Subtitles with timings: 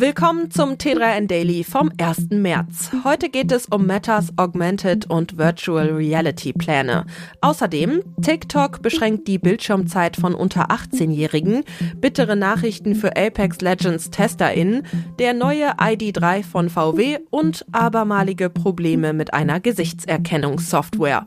[0.00, 2.30] Willkommen zum T3N Daily vom 1.
[2.30, 2.90] März.
[3.04, 7.06] Heute geht es um Metas Augmented und Virtual Reality Pläne.
[7.40, 11.62] Außerdem, TikTok beschränkt die Bildschirmzeit von unter 18-Jährigen,
[12.00, 14.84] bittere Nachrichten für Apex Legends TesterInnen,
[15.20, 21.26] der neue ID3 von VW und abermalige Probleme mit einer Gesichtserkennungssoftware.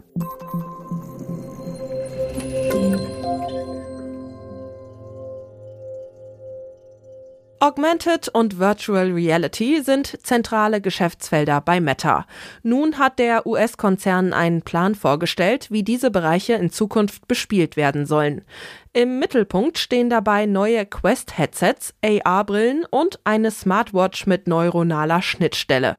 [7.67, 12.25] Augmented und Virtual Reality sind zentrale Geschäftsfelder bei Meta.
[12.63, 18.45] Nun hat der US-Konzern einen Plan vorgestellt, wie diese Bereiche in Zukunft bespielt werden sollen.
[18.93, 25.97] Im Mittelpunkt stehen dabei neue Quest-Headsets, AR-Brillen und eine Smartwatch mit neuronaler Schnittstelle.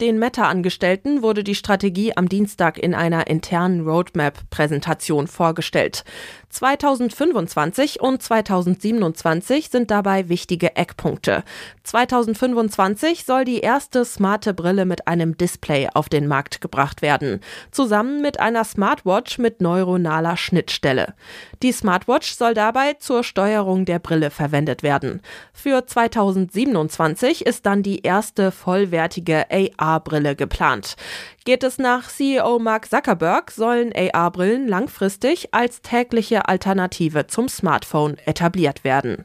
[0.00, 6.04] Den Meta-Angestellten wurde die Strategie am Dienstag in einer internen Roadmap-Präsentation vorgestellt.
[6.50, 11.42] 2025 und 2027 sind dabei wichtige Eckpunkte.
[11.82, 17.40] 2025 soll die erste smarte Brille mit einem Display auf den Markt gebracht werden,
[17.72, 21.14] zusammen mit einer Smartwatch mit neuronaler Schnittstelle.
[21.62, 25.22] Die Smartwatch soll dabei zur Steuerung der Brille verwendet werden.
[25.52, 29.50] Für 2027 ist dann die erste vollwertige
[29.88, 30.96] AR-Brille geplant.
[31.44, 38.84] Geht es nach CEO Mark Zuckerberg, sollen AR-Brillen langfristig als tägliche Alternative zum Smartphone etabliert
[38.84, 39.24] werden.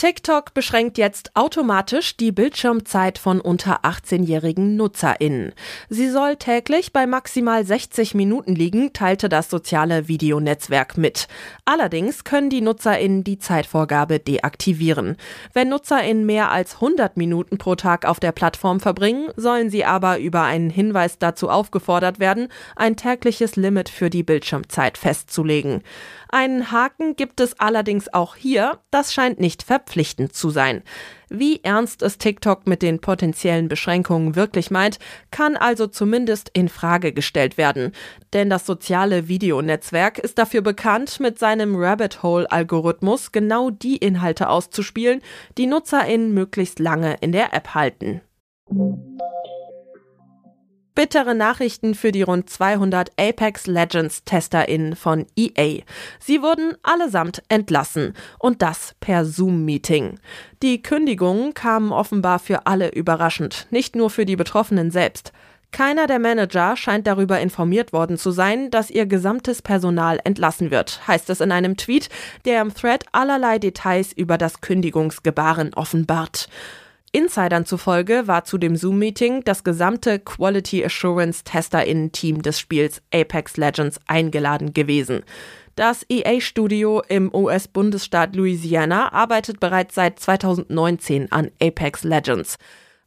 [0.00, 5.52] TikTok beschränkt jetzt automatisch die Bildschirmzeit von unter 18-jährigen NutzerInnen.
[5.90, 11.28] Sie soll täglich bei maximal 60 Minuten liegen, teilte das soziale Videonetzwerk mit.
[11.66, 15.18] Allerdings können die NutzerInnen die Zeitvorgabe deaktivieren.
[15.52, 20.18] Wenn NutzerInnen mehr als 100 Minuten pro Tag auf der Plattform verbringen, sollen sie aber
[20.18, 25.82] über einen Hinweis dazu aufgefordert werden, ein tägliches Limit für die Bildschirmzeit festzulegen.
[26.30, 29.89] Einen Haken gibt es allerdings auch hier, das scheint nicht verpflichtend
[30.30, 30.82] zu sein.
[31.28, 34.98] Wie ernst es TikTok mit den potenziellen Beschränkungen wirklich meint,
[35.30, 37.92] kann also zumindest in Frage gestellt werden.
[38.32, 44.48] Denn das soziale Videonetzwerk ist dafür bekannt, mit seinem Rabbit Hole Algorithmus genau die Inhalte
[44.48, 45.22] auszuspielen,
[45.56, 48.20] die NutzerInnen möglichst lange in der App halten.
[51.00, 55.80] Bittere Nachrichten für die rund 200 Apex Legends TesterInnen von EA.
[56.18, 60.20] Sie wurden allesamt entlassen und das per Zoom-Meeting.
[60.62, 65.32] Die Kündigungen kamen offenbar für alle überraschend, nicht nur für die Betroffenen selbst.
[65.70, 71.00] Keiner der Manager scheint darüber informiert worden zu sein, dass ihr gesamtes Personal entlassen wird,
[71.08, 72.10] heißt es in einem Tweet,
[72.44, 76.50] der im Thread allerlei Details über das Kündigungsgebaren offenbart.
[77.12, 83.98] Insidern zufolge war zu dem Zoom-Meeting das gesamte Quality Assurance TesterInnen-Team des Spiels Apex Legends
[84.06, 85.24] eingeladen gewesen.
[85.74, 92.58] Das EA-Studio im US-Bundesstaat Louisiana arbeitet bereits seit 2019 an Apex Legends.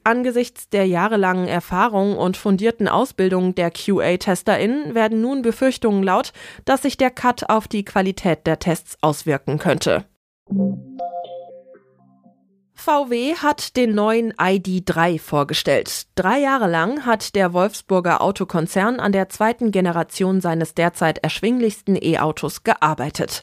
[0.03, 6.33] Angesichts der jahrelangen Erfahrung und fundierten Ausbildung der QA-TesterInnen werden nun Befürchtungen laut,
[6.65, 10.03] dass sich der Cut auf die Qualität der Tests auswirken könnte.
[12.85, 16.07] VW hat den neuen ID3 vorgestellt.
[16.15, 22.65] Drei Jahre lang hat der Wolfsburger Autokonzern an der zweiten Generation seines derzeit erschwinglichsten E-Autos
[22.65, 23.41] gearbeitet.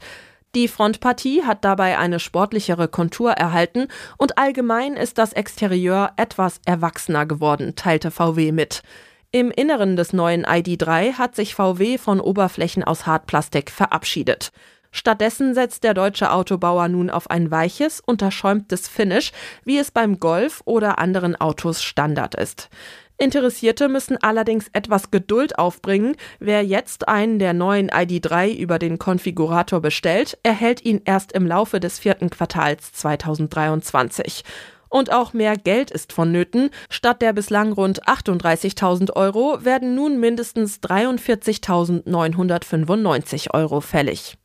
[0.55, 7.25] Die Frontpartie hat dabei eine sportlichere Kontur erhalten und allgemein ist das Exterieur etwas erwachsener
[7.25, 8.83] geworden, teilte VW mit.
[9.31, 14.53] Im Inneren des neuen ID3 hat sich VW von Oberflächen aus Hartplastik verabschiedet.
[14.93, 19.33] Stattdessen setzt der deutsche Autobauer nun auf ein weiches, unterschäumtes Finish,
[19.65, 22.71] wie es beim Golf oder anderen Autos Standard ist.
[23.21, 26.17] Interessierte müssen allerdings etwas Geduld aufbringen.
[26.39, 31.81] Wer jetzt einen der neuen ID3 über den Konfigurator bestellt, erhält ihn erst im Laufe
[31.81, 34.43] des vierten Quartals 2023.
[34.89, 36.71] Und auch mehr Geld ist vonnöten.
[36.89, 44.40] Statt der bislang rund 38.000 Euro werden nun mindestens 43.995 Euro fällig.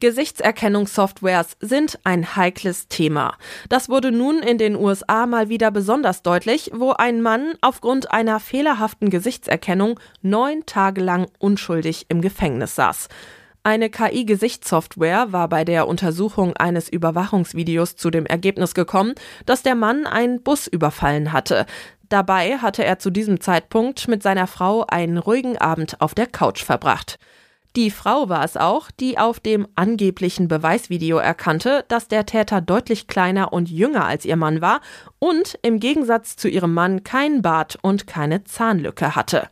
[0.00, 3.36] Gesichtserkennungssoftwares sind ein heikles Thema.
[3.68, 8.40] Das wurde nun in den USA mal wieder besonders deutlich, wo ein Mann aufgrund einer
[8.40, 13.08] fehlerhaften Gesichtserkennung neun Tage lang unschuldig im Gefängnis saß.
[13.62, 19.14] Eine KI-Gesichtssoftware war bei der Untersuchung eines Überwachungsvideos zu dem Ergebnis gekommen,
[19.46, 21.66] dass der Mann einen Bus überfallen hatte.
[22.08, 26.64] Dabei hatte er zu diesem Zeitpunkt mit seiner Frau einen ruhigen Abend auf der Couch
[26.64, 27.20] verbracht.
[27.74, 33.06] Die Frau war es auch, die auf dem angeblichen Beweisvideo erkannte, dass der Täter deutlich
[33.06, 34.82] kleiner und jünger als ihr Mann war
[35.18, 39.48] und im Gegensatz zu ihrem Mann keinen Bart und keine Zahnlücke hatte.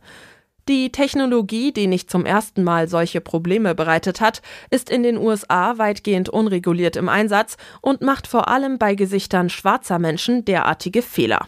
[0.69, 5.79] Die Technologie, die nicht zum ersten Mal solche Probleme bereitet hat, ist in den USA
[5.79, 11.47] weitgehend unreguliert im Einsatz und macht vor allem bei Gesichtern schwarzer Menschen derartige Fehler.